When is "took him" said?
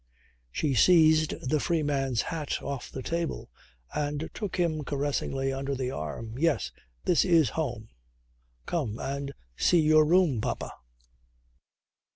4.33-4.83